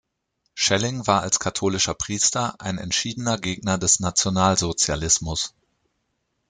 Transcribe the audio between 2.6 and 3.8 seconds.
entschiedener Gegner